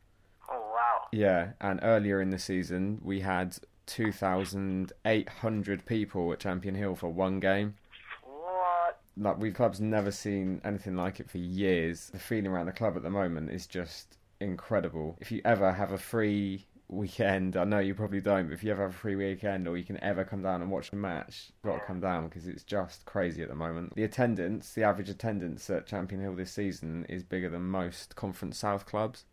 [1.12, 7.40] Yeah, and earlier in the season we had 2,800 people at Champion Hill for one
[7.40, 7.76] game.
[8.24, 9.00] What?
[9.18, 12.10] Like we club's never seen anything like it for years.
[12.10, 15.18] The feeling around the club at the moment is just incredible.
[15.20, 18.72] If you ever have a free weekend, I know you probably don't, but if you
[18.72, 21.52] ever have a free weekend or you can ever come down and watch a match,
[21.64, 23.96] you've got to come down because it's just crazy at the moment.
[23.96, 28.58] The attendance, the average attendance at Champion Hill this season is bigger than most Conference
[28.58, 29.26] South clubs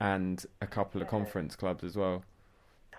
[0.00, 2.24] and a couple of conference clubs as well.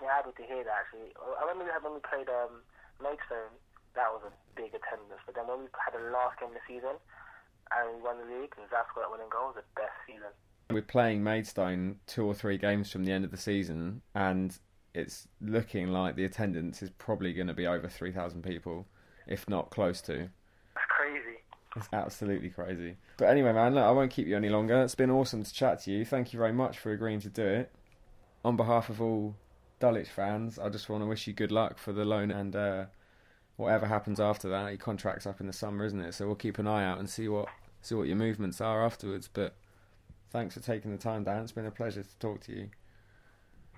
[0.02, 1.14] Yeah, happy to hear that actually.
[1.38, 2.62] I remember we had- when we played um,
[3.02, 3.54] Maidstone,
[3.96, 5.22] that was a big attendance.
[5.26, 6.96] But then when we had the last game of the season
[7.76, 10.30] and we won the league, and that's got winning goals, the best season.
[10.70, 14.58] We're playing Maidstone two or three games from the end of the season, and
[14.94, 18.88] it's looking like the attendance is probably going to be over 3,000 people,
[19.28, 20.30] if not close to.
[20.76, 21.40] That's crazy.
[21.76, 22.98] It's absolutely crazy.
[23.18, 24.82] But anyway, man, look, I won't keep you any longer.
[24.82, 26.04] It's been awesome to chat to you.
[26.04, 27.72] Thank you very much for agreeing to do it.
[28.44, 29.36] On behalf of all
[29.80, 32.86] Dulwich fans, I just want to wish you good luck for the loan and uh,
[33.56, 34.70] whatever happens after that.
[34.70, 36.14] Your contract's up in the summer, isn't it?
[36.14, 37.48] So we'll keep an eye out and see what
[37.82, 39.30] see what your movements are afterwards.
[39.32, 39.56] But
[40.30, 41.44] thanks for taking the time, Dan.
[41.44, 42.70] It's been a pleasure to talk to you.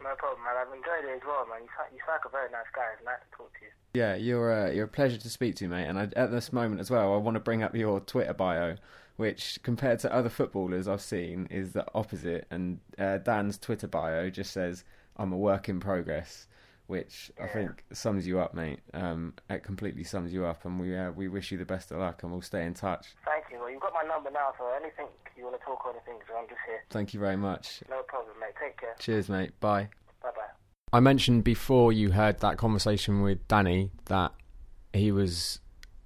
[0.04, 0.33] No problem.
[0.64, 1.62] I've enjoyed it as well, man.
[1.64, 2.88] You sound, you sound like a very nice guy.
[2.96, 3.72] It's nice to talk to you.
[3.94, 5.86] Yeah, you're uh, you're a pleasure to speak to, mate.
[5.86, 8.76] And I, at this moment as well, I want to bring up your Twitter bio,
[9.18, 12.48] which compared to other footballers I've seen is the opposite.
[12.50, 14.84] And uh, Dan's Twitter bio just says,
[15.18, 16.48] "I'm a work in progress,"
[16.88, 18.80] which I think sums you up, mate.
[18.94, 22.00] Um, it completely sums you up, and we uh, we wish you the best of
[22.00, 23.08] luck, and we'll stay in touch.
[23.26, 23.60] Thank you.
[23.60, 26.36] Well, you've got my number now, so anything you want to talk or anything, so
[26.38, 26.84] I'm just here.
[26.90, 27.84] Thank you very much.
[27.90, 28.54] No problem, mate.
[28.60, 28.96] Take care.
[29.00, 29.60] Cheers, mate.
[29.60, 29.90] Bye.
[30.94, 34.32] I mentioned before you heard that conversation with Danny that
[34.94, 35.60] he was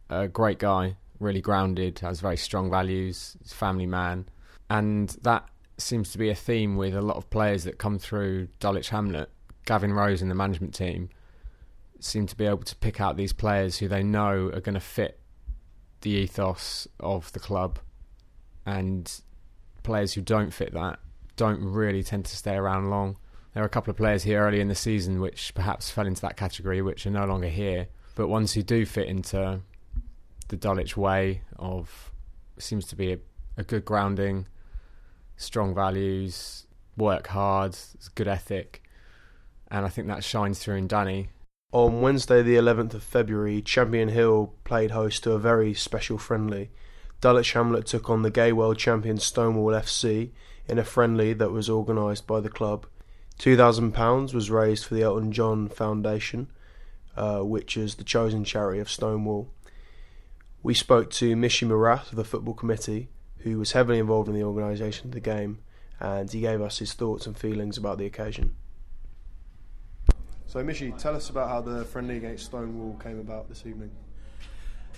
[0.10, 4.30] a great guy, really grounded, has very strong values, family man,
[4.69, 5.45] and that
[5.78, 9.30] seems to be a theme with a lot of players that come through Dulwich Hamlet.
[9.65, 11.10] Gavin Rose and the management team
[12.00, 14.80] seem to be able to pick out these players who they know are going to
[14.80, 15.19] fit
[16.00, 17.80] the ethos of the club,
[18.65, 19.19] and
[19.84, 21.00] players who don't fit that
[21.36, 23.17] don't really tend to stay around long.
[23.58, 26.22] There are a couple of players here early in the season which perhaps fell into
[26.22, 27.88] that category, which are no longer here.
[28.13, 29.62] But ones who do fit into
[30.50, 32.12] the Dulwich way of
[32.60, 33.17] seems to be a,
[33.58, 34.46] a good grounding,
[35.38, 36.67] strong values,
[36.98, 37.76] work hard,
[38.13, 38.84] good ethic,
[39.72, 41.30] and I think that shines through in Danny.
[41.72, 46.70] On Wednesday, the 11th of February, Champion Hill played host to a very special friendly.
[47.22, 50.30] Dulwich Hamlet took on the gay world champion Stonewall FC
[50.67, 52.86] in a friendly that was organised by the club.
[53.39, 56.47] £2,000 was raised for the Elton John Foundation,
[57.15, 59.47] uh, which is the chosen charity of Stonewall.
[60.63, 64.43] We spoke to Mishi Morath of the football committee, who was heavily involved in the
[64.43, 65.60] organisation of the game,
[66.00, 68.56] and he gave us his thoughts and feelings about the occasion.
[70.47, 73.91] So, Mishi, tell us about how the friendly against Stonewall came about this evening.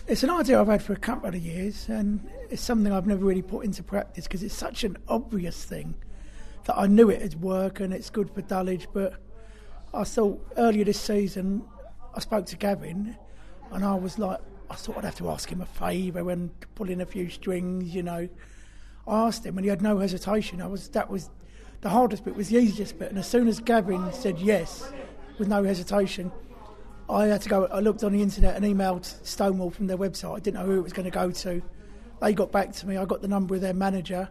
[0.08, 3.26] It's an idea I've had for a couple of years, and it's something I've never
[3.26, 5.96] really put into practice because it's such an obvious thing
[6.70, 8.86] that I knew it would work and it's good for Dulwich.
[8.94, 9.16] But
[9.92, 11.64] I thought earlier this season,
[12.14, 13.18] I spoke to Gavin,
[13.72, 16.92] and I was like, I thought I'd have to ask him a favour and pull
[16.92, 18.30] in a few strings, you know.
[19.08, 20.62] I asked him, and he had no hesitation.
[20.62, 21.32] I was that was
[21.82, 23.10] the hardest bit, was the easiest bit.
[23.10, 24.94] And as soon as Gavin said yes,
[25.40, 26.32] with no hesitation,
[27.10, 27.66] I had to go.
[27.66, 30.36] I looked on the internet and emailed Stonewall from their website.
[30.36, 31.64] I didn't know who it was going to go to.
[32.22, 32.98] They got back to me.
[32.98, 34.30] I got the number of their manager,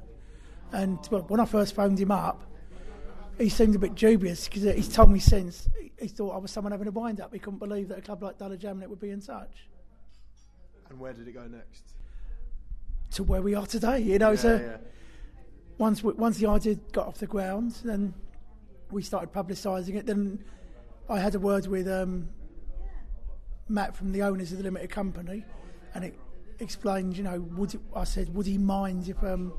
[0.72, 2.44] and well, when I first phoned him up,
[3.38, 5.68] he seemed a bit dubious because he's told me since
[6.00, 7.32] he thought I was someone having a wind up.
[7.32, 9.68] He couldn't believe that a club like Dulwich Hamlet would be in touch.
[10.90, 11.82] And where did it go next?
[13.12, 14.30] To where we are today, you know.
[14.30, 14.76] Yeah, so yeah.
[15.78, 18.14] once we- once the idea got off the ground, then
[18.90, 20.06] we started publicising it.
[20.06, 20.42] Then
[21.08, 22.28] I had a word with um,
[23.68, 25.44] Matt from the owners of the limited company,
[25.94, 26.18] and it
[26.58, 29.52] explained, you know, would I said, would he mind if um,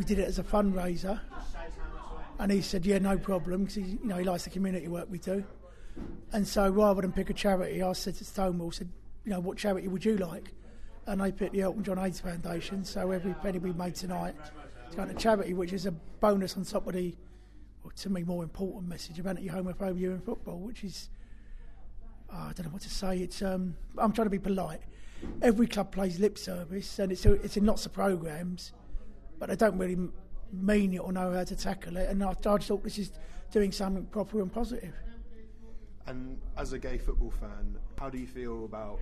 [0.00, 1.20] we did it as a fundraiser?
[2.38, 5.18] And he said, yeah, no problem, because you know he likes the community work we
[5.18, 5.44] do.
[6.32, 8.88] And so rather than pick a charity, I said to Stonewall, said,
[9.26, 10.54] you know, what charity would you like?
[11.04, 12.82] And they picked the Elton John AIDS Foundation.
[12.82, 14.34] So every penny we made tonight
[14.88, 17.14] is going to charity, which is a bonus on top of the,
[17.84, 21.10] well, to me, more important message of anti-homophobia in football, which is,
[22.32, 23.18] oh, I don't know what to say.
[23.18, 24.80] It's um, I'm trying to be polite.
[25.42, 28.72] Every club plays lip service, and it's it's in lots of programs,
[29.40, 29.96] but they don't really
[30.52, 32.08] mean it or know how to tackle it.
[32.08, 33.10] And I, I just thought this is
[33.50, 34.94] doing something proper and positive.
[36.06, 39.00] And as a gay football fan, how do you feel about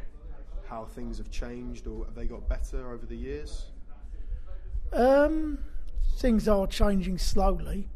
[0.66, 3.66] how things have changed, or have they got better over the years?
[4.92, 5.58] Um,
[6.16, 7.88] things are changing slowly,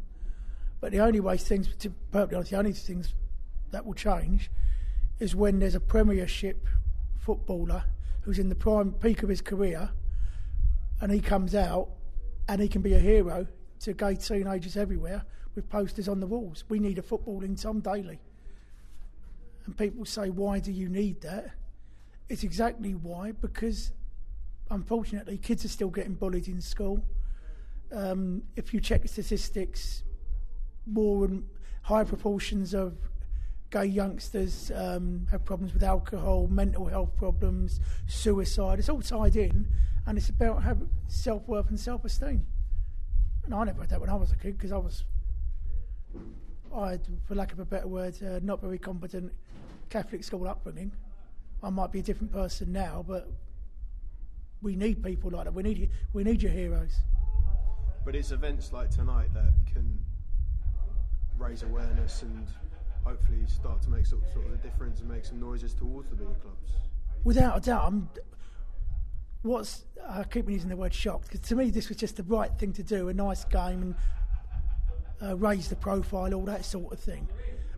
[0.80, 3.14] but the only way things, to be perfectly honest, the only things
[3.70, 4.50] that will change
[5.20, 6.66] is when there's a Premiership
[7.18, 7.84] footballer
[8.22, 9.90] who's in the prime peak of his career,
[11.00, 11.88] and he comes out
[12.52, 13.46] and he can be a hero
[13.80, 16.64] to gay teenagers everywhere with posters on the walls.
[16.68, 18.20] We need a footballing Tom Daley.
[19.64, 21.46] And people say, why do you need that?
[22.28, 23.92] It's exactly why, because
[24.70, 27.02] unfortunately, kids are still getting bullied in school.
[27.90, 30.02] Um, if you check the statistics,
[30.86, 31.44] more and
[31.80, 32.98] higher proportions of
[33.72, 38.78] gay youngsters um, have problems with alcohol, mental health problems, suicide.
[38.78, 39.66] It's all tied in,
[40.06, 40.62] and it's about
[41.08, 42.46] self worth and self esteem.
[43.44, 45.04] And I never had that when I was a kid because I was,
[46.72, 49.32] I had, for lack of a better word, uh, not very competent
[49.88, 50.92] Catholic school upbringing.
[51.62, 53.28] I might be a different person now, but
[54.60, 55.54] we need people like that.
[55.54, 57.00] We need we need your heroes.
[58.04, 59.98] But it's events like tonight that can
[61.38, 62.46] raise awareness and
[63.04, 66.16] hopefully start to make sort, sort of a difference and make some noises towards the
[66.16, 66.70] bigger clubs.
[67.24, 68.08] Without a doubt, I'm.
[69.42, 72.50] What's I keep using the word shocked because to me this was just the right
[72.58, 73.94] thing to do, a nice game and
[75.20, 77.28] uh, raise the profile, all that sort of thing.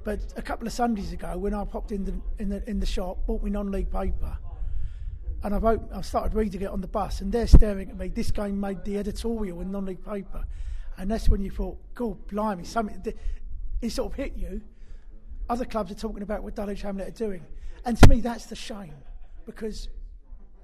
[0.03, 2.87] But a couple of Sundays ago, when I popped in the in the in the
[2.87, 4.37] shop, bought me non-league paper,
[5.43, 8.09] and I wrote, I started reading it on the bus, and they're staring at me.
[8.09, 10.45] This game made the editorial in non-league paper,
[10.99, 13.03] and that's when you thought, God, blimey, something.
[13.81, 14.63] It sort of hit you.
[15.49, 17.45] Other clubs are talking about what Dulwich Hamlet are doing,
[17.85, 18.95] and to me, that's the shame,
[19.47, 19.89] because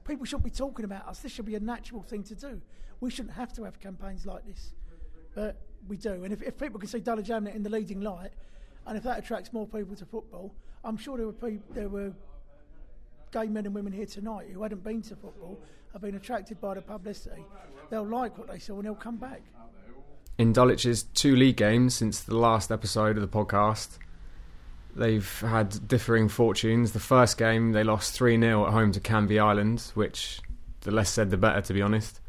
[0.06, 1.20] people shouldn't be talking about us.
[1.20, 2.60] This should be a natural thing to do.
[3.00, 4.72] We shouldn't have to have campaigns like this,
[5.34, 5.56] but
[5.88, 6.24] we do.
[6.24, 8.30] And if, if people can see Dulwich Hamlet in the leading light,
[8.86, 12.12] and if that attracts more people to football, I'm sure there were peop there were
[13.32, 15.58] gay men and women here tonight who hadn't been to football,
[15.92, 17.44] have been attracted by the publicity.
[17.90, 19.42] They'll like what they saw and they'll come back.
[20.38, 23.98] In Dulwich's two league games since the last episode of the podcast,
[24.96, 26.92] they've had differing fortunes.
[26.92, 30.40] The first game, they lost 3 0 at home to Canvey Island, which
[30.80, 32.20] the less said the better, to be honest.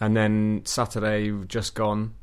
[0.00, 2.14] And then Saturday, just gone,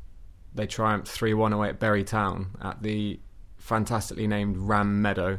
[0.54, 3.18] they triumphed 3 1 away at Bury Town at the
[3.56, 5.38] fantastically named Ram Meadow,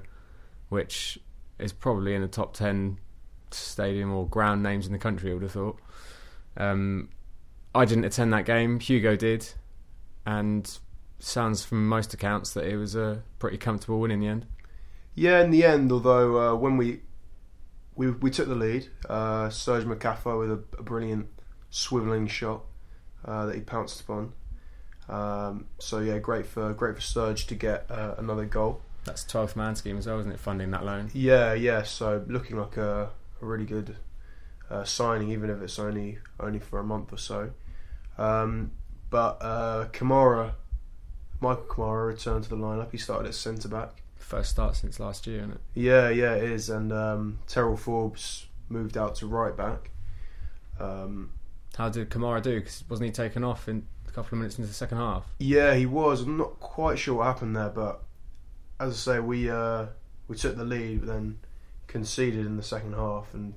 [0.70, 1.20] which
[1.60, 2.98] is probably in the top 10
[3.52, 5.80] stadium or ground names in the country, I would have thought.
[6.58, 7.10] Um,
[7.76, 9.48] I didn't attend that game, Hugo did,
[10.26, 10.80] and
[11.24, 14.46] sounds from most accounts that it was a pretty comfortable win in the end.
[15.16, 17.02] Yeah, in the end, although uh, when we
[17.96, 21.28] we we took the lead, uh, Serge Makofo with a, a brilliant
[21.72, 22.64] swiveling shot
[23.26, 24.34] uh, that he pounced upon.
[25.10, 28.82] Um, so yeah, great for great for Serge to get uh, another goal.
[29.06, 30.40] That's 12th man scheme as well, isn't it?
[30.40, 31.12] Funding that loan.
[31.14, 31.84] Yeah, yeah.
[31.84, 33.10] So looking like a,
[33.42, 33.98] a really good
[34.70, 37.52] uh, signing, even if it's only only for a month or so.
[38.18, 38.72] Um,
[39.10, 40.54] but uh, Kamara,
[41.44, 42.92] Michael Kamara returned to the lineup.
[42.92, 44.02] He started at centre back.
[44.16, 45.62] First start since last year, isn't it?
[45.76, 46.70] Yeah, yeah, it is.
[46.70, 49.92] And um, Terrell Forbes moved out to right back.
[50.80, 51.32] Um,
[51.76, 52.60] How did Kamara do?
[52.60, 55.26] Because wasn't he taken off in a couple of minutes into the second half?
[55.38, 56.22] yeah, he was.
[56.22, 58.02] I'm not quite sure what happened there, but
[58.80, 59.88] as I say, we uh,
[60.30, 61.40] we took the lead, but then
[61.88, 63.54] conceded in the second half, and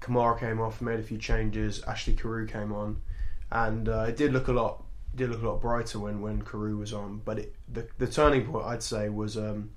[0.00, 1.82] Kamara came off, made a few changes.
[1.82, 3.02] Ashley Carew came on,
[3.50, 4.84] and uh, it did look a lot
[5.14, 7.20] did look a lot brighter when when Carew was on.
[7.24, 9.70] But it, the the turning point I'd say was um,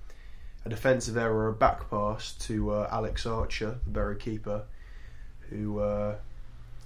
[0.66, 4.64] a defensive error, a back pass to uh, Alex Archer, the Bury keeper,
[5.50, 6.16] who uh,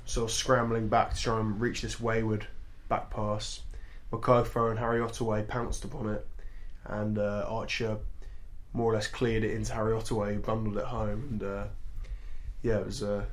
[0.05, 2.47] sort of scrambling back to try and reach this wayward
[2.87, 3.61] back pass.
[4.11, 6.27] Makofo and Harry Ottaway pounced upon it,
[6.85, 7.97] and uh, Archer
[8.73, 11.27] more or less cleared it into Harry Ottaway, who bundled it home.
[11.31, 11.63] And uh,
[12.61, 13.25] yeah, it was a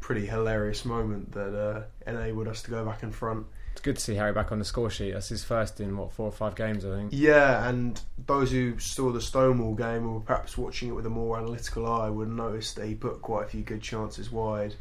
[0.00, 3.46] pretty hilarious moment that uh, enabled us to go back in front.
[3.72, 5.12] It's good to see Harry back on the score sheet.
[5.12, 7.12] That's his first in what four or five games, I think.
[7.12, 11.38] Yeah, and those who saw the Stonewall game or perhaps watching it with a more
[11.38, 14.74] analytical eye would notice that he put quite a few good chances wide.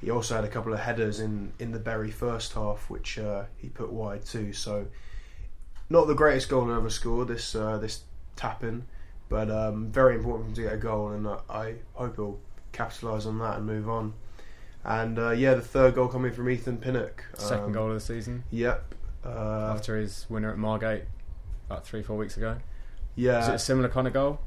[0.00, 3.44] He also had a couple of headers in, in the Bury first half, which uh,
[3.58, 4.52] he put wide too.
[4.52, 4.86] So,
[5.90, 8.04] not the greatest goal I've ever scored this uh, this
[8.36, 8.86] tap in,
[9.28, 12.40] but um, very important to get a goal, and I hope he'll
[12.72, 14.14] capitalise on that and move on.
[14.84, 17.24] And uh, yeah, the third goal coming from Ethan Pinnock.
[17.36, 18.94] Second Um, goal of the season Yep.
[19.24, 21.02] Uh, after his winner at Margate
[21.66, 22.56] about three four weeks ago.
[23.14, 23.42] yeah.
[23.42, 24.40] Is it a similar kind of goal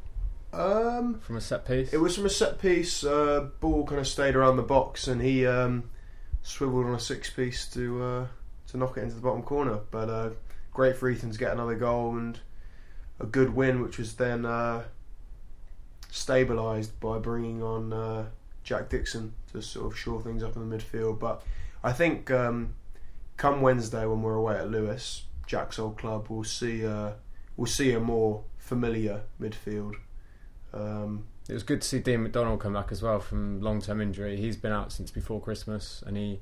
[0.52, 1.94] um, from a set piece?
[1.94, 3.04] It was from a set piece.
[3.04, 5.90] Uh, ball kind of stayed around the box, and he um,
[6.42, 8.28] swiveled on a six piece to uh,
[8.68, 9.80] to knock it into the bottom corner.
[9.92, 10.30] But uh,
[10.74, 12.40] great for Ethan to get another goal and
[13.20, 14.84] a good win, which was then uh,
[16.12, 18.26] stabilised by bringing on uh,
[18.64, 21.20] Jack Dixon to sort of shore things up in the midfield.
[21.20, 21.44] But
[21.84, 22.76] I think um,
[23.38, 27.12] come Wednesday when we're away at Lewes, Jack's old club, we'll see uh,
[27.58, 29.96] we'll see a more familiar midfield.
[30.74, 34.02] Um, It was good to see Dean McDonald come back as well from long term
[34.02, 34.38] injury.
[34.38, 36.40] He's been out since before Christmas and he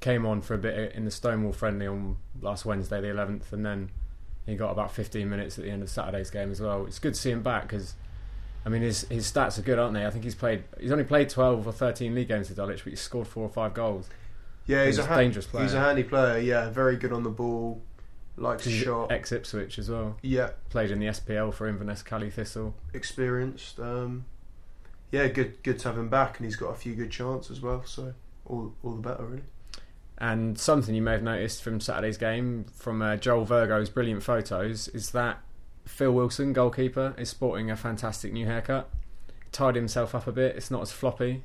[0.00, 3.66] came on for a bit in the Stonewall friendly on last Wednesday, the 11th, and
[3.66, 3.90] then
[4.46, 6.86] he got about 15 minutes at the end of Saturday's game as well.
[6.86, 7.94] It's good to see him back because,
[8.64, 10.04] I mean, his his stats are good, aren't they?
[10.06, 12.90] I think he's played, he's only played 12 or 13 league games for Dulwich, but
[12.90, 14.08] he's scored four or five goals.
[14.66, 15.64] Yeah, he's, He's a ha- dangerous player.
[15.64, 16.38] He's a handy player.
[16.38, 17.80] Yeah, very good on the ball.
[18.36, 19.10] Likes a He's shot.
[19.10, 20.16] Ex Ipswich as well.
[20.22, 22.74] yeah, Played in the SPL for Inverness Caley Thistle.
[22.94, 23.80] experienced.
[23.80, 24.26] Um,
[25.10, 25.62] yeah, good.
[25.62, 27.82] Good to have him back, and he's got a few good chances as well.
[27.84, 28.14] So
[28.46, 29.42] all all the better, really.
[30.18, 34.86] And something you may have noticed from Saturday's game, from uh, Joel Virgo's brilliant photos,
[34.88, 35.40] is that
[35.90, 38.88] Phil Wilson, goalkeeper, is sporting a fantastic new haircut.
[39.52, 40.56] Tied himself up a bit.
[40.56, 41.42] It's not as floppy.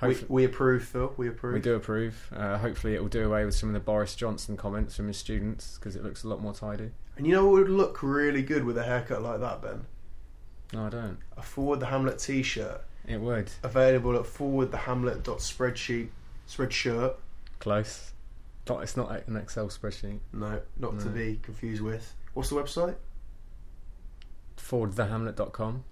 [0.00, 1.12] We, Hopefully, we approve, Phil.
[1.16, 1.54] We approve.
[1.54, 2.30] we, do approve.
[2.34, 5.16] Uh, hopefully, it will do away with some of the Boris Johnson comments from his
[5.16, 6.90] students because it looks a lot more tidy.
[7.16, 9.84] And you know what would look really good with a haircut like that, Ben?
[10.72, 11.18] No, I don't.
[11.36, 13.50] A forward the Hamlet T-shirt It would.
[13.62, 16.08] available at forwardthehamlet.spreadsheet
[16.48, 17.14] spreadshirt.
[17.58, 18.12] Close.
[18.68, 20.18] It's not an Excel spreadsheet.
[20.32, 22.14] No, not to be confused with.
[22.34, 22.96] What's the website?
[24.56, 25.84] Forwardthehamlet.com.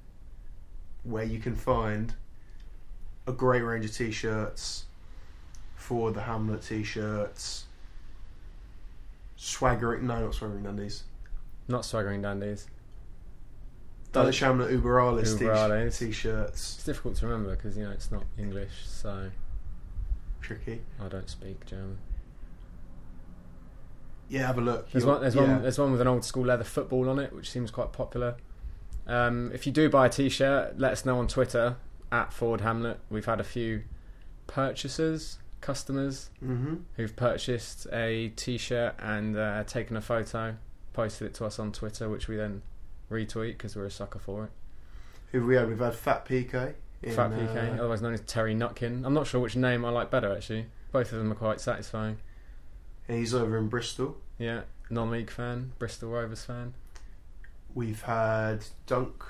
[1.04, 2.14] where you can find
[3.26, 4.84] a great range of t-shirts
[5.76, 7.64] for the Hamlet t-shirts.
[9.36, 11.04] Swaggering, no, not swaggering dandies.
[11.68, 12.66] Not swaggering dandies.
[14.12, 15.98] Dulwich Hamlet Uber Alles Uber Alles.
[15.98, 16.76] t-shirts.
[16.76, 19.30] It's difficult to remember because you know it's not English, so
[20.40, 20.80] Tricky.
[21.02, 21.98] I don't speak German.
[24.28, 24.90] Yeah, have a look.
[24.92, 25.20] There's one.
[25.20, 25.42] There's yeah.
[25.42, 25.62] one.
[25.62, 28.36] There's one with an old school leather football on it, which seems quite popular.
[29.06, 31.76] Um, if you do buy a T-shirt, let us know on Twitter
[32.10, 33.00] at Ford Hamlet.
[33.10, 33.82] We've had a few
[34.46, 36.74] purchases, customers Mm-hmm.
[36.96, 40.56] who've purchased a T-shirt and uh, taken a photo,
[40.92, 42.62] posted it to us on Twitter, which we then
[43.10, 44.50] retweet because we're a sucker for it.
[45.32, 45.68] Who have we had?
[45.68, 46.74] We've had Fat PK.
[47.02, 49.04] in, Fat PK, uh, otherwise known as Terry Nutkin.
[49.04, 50.66] I'm not sure which name I like better actually.
[50.92, 52.18] Both of them are quite satisfying.
[53.08, 54.16] and he's over in Bristol.
[54.38, 56.74] Yeah, non-league fan, Bristol Rovers fan.
[57.74, 59.24] We've had Dunk,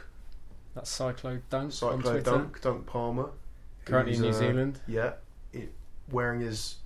[0.75, 2.23] That's Cyclo Dunk Cyclo.
[2.23, 3.31] Dunk, Dunk Palmer.
[3.87, 4.81] Currently in New uh, Zealand.
[4.87, 5.13] Yeah,
[5.53, 5.73] it,
[6.11, 6.77] wearing his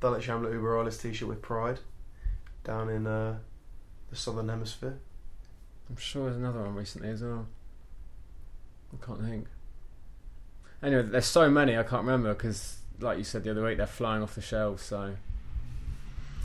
[0.00, 1.80] Dulwich Hamlet Uber Alles t-shirt with pride
[2.64, 3.38] down in uh,
[4.10, 4.98] the Southern Hemisphere.
[5.88, 7.46] I'm sure there's another one recently as well.
[8.92, 9.46] I can't think.
[10.82, 13.86] Anyway, there's so many I can't remember because, like you said the other week, they're
[13.86, 14.82] flying off the shelves.
[14.82, 15.16] So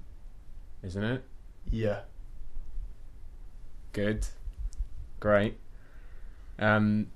[0.82, 1.24] isn't it?
[1.70, 2.00] Yeah.
[3.92, 4.26] Good.
[5.20, 5.58] Great.
[6.58, 7.12] Um,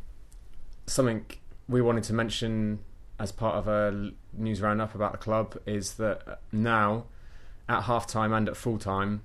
[0.87, 1.27] something
[1.69, 2.79] we wanted to mention
[3.19, 7.07] as part of a news roundup about the club is that now,
[7.69, 9.23] at half time and at full time,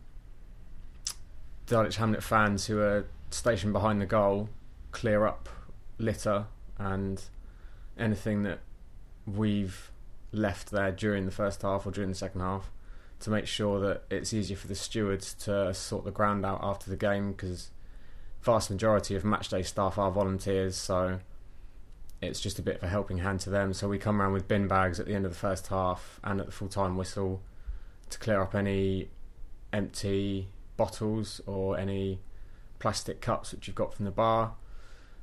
[1.65, 4.49] Dulwich Hamlet fans who are stationed behind the goal
[4.91, 5.49] clear up
[5.97, 6.45] litter
[6.77, 7.23] and
[7.97, 8.59] anything that
[9.25, 9.91] we've
[10.31, 12.69] left there during the first half or during the second half
[13.19, 16.89] to make sure that it's easier for the stewards to sort the ground out after
[16.89, 17.71] the game because
[18.41, 21.19] vast majority of matchday staff are volunteers so
[22.21, 23.73] it's just a bit of a helping hand to them.
[23.73, 26.39] So we come around with bin bags at the end of the first half and
[26.39, 27.41] at the full time whistle
[28.09, 29.09] to clear up any
[29.73, 32.19] empty bottles or any
[32.79, 34.53] plastic cups which you've got from the bar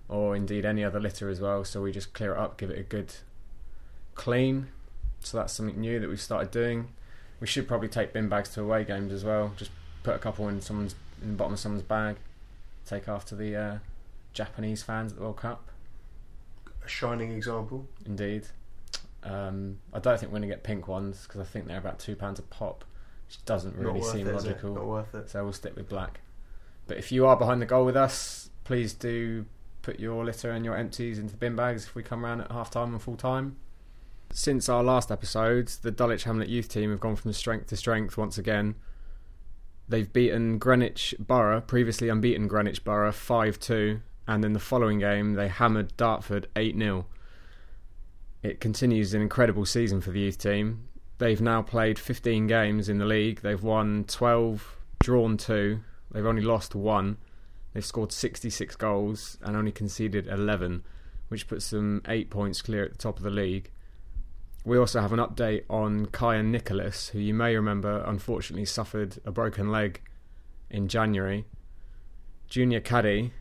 [0.08, 1.64] or indeed any other litter as well.
[1.64, 3.14] So we just clear it up give it a good
[4.14, 4.68] clean
[5.20, 6.88] so that's something new that we've started doing
[7.42, 9.52] we should probably take bin bags to away games as well.
[9.56, 9.72] Just
[10.04, 12.16] put a couple in someone's in the bottom of someone's bag.
[12.86, 13.78] Take after the uh,
[14.32, 15.68] Japanese fans at the World Cup.
[16.84, 17.88] A shining example.
[18.06, 18.46] Indeed.
[19.24, 21.98] Um, I don't think we're going to get pink ones because I think they're about
[21.98, 22.84] two pounds a pop,
[23.26, 24.34] which doesn't really seem it?
[24.34, 24.74] logical.
[24.76, 25.28] Not worth it.
[25.28, 26.20] So we'll stick with black.
[26.86, 29.46] But if you are behind the goal with us, please do
[29.82, 32.52] put your litter and your empties into the bin bags if we come around at
[32.52, 33.56] half time and full time.
[34.34, 38.16] Since our last episode, the Dulwich Hamlet youth team have gone from strength to strength
[38.16, 38.76] once again.
[39.86, 45.34] They've beaten Greenwich Borough, previously unbeaten Greenwich Borough, 5 2, and in the following game,
[45.34, 47.04] they hammered Dartford 8 0.
[48.42, 50.88] It continues an incredible season for the youth team.
[51.18, 53.42] They've now played 15 games in the league.
[53.42, 55.78] They've won 12, drawn 2.
[56.10, 57.18] They've only lost 1.
[57.74, 60.84] They've scored 66 goals and only conceded 11,
[61.28, 63.70] which puts them 8 points clear at the top of the league.
[64.64, 69.32] We also have an update on Kyan Nicholas, who you may remember unfortunately suffered a
[69.32, 70.00] broken leg
[70.70, 71.46] in January.
[72.48, 73.32] Junior Caddy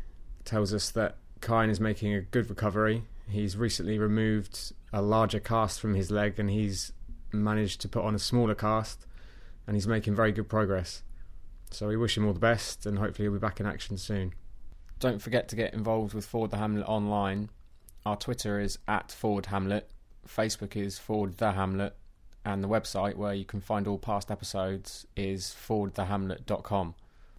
[0.46, 3.04] tells us that Kyan is making a good recovery.
[3.30, 6.92] He's recently removed a larger cast from his leg and he's
[7.32, 9.06] managed to put on a smaller cast
[9.68, 11.04] and he's making very good progress.
[11.70, 14.34] So we wish him all the best and hopefully he'll be back in action soon.
[15.00, 17.50] Don't forget to get involved with Forward the Hamlet online.
[18.06, 19.90] Our Twitter is at Forward Hamlet,
[20.28, 21.96] Facebook is Forward the Hamlet,
[22.46, 26.96] and the website where you can find all past episodes is forwardthehamlet.com.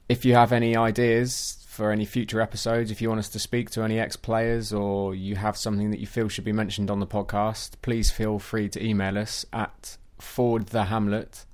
[0.08, 3.70] If you have any ideas for any future episodes, if you want us to speak
[3.70, 7.00] to any ex players or you have something that you feel should be mentioned on
[7.00, 11.46] the podcast, please feel free to email us at forwardthehamlet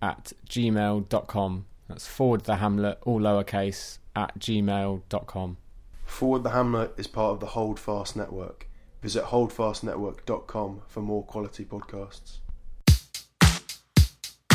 [0.00, 1.66] at gmail.com.
[1.88, 5.56] That's forwardthehamlet, all lowercase, at gmail.com.
[6.04, 8.68] Forward the Hamlet is part of the Holdfast Network.
[9.02, 12.38] Visit holdfastnetwork.com for more quality podcasts.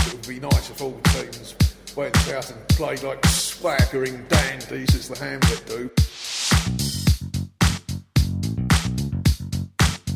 [0.08, 1.56] It would be nice if all the teams
[1.96, 5.90] went out and played like swaggering dandies as the Hamlet do.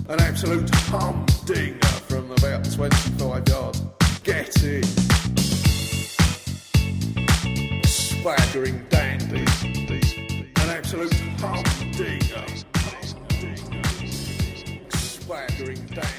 [0.08, 3.82] An absolute humdinger from about 25 yards.
[4.24, 4.84] Get in.
[7.86, 9.64] Swaggering dandies.
[9.64, 12.46] An absolute humdinger.
[15.26, 16.15] Swaggering dandies.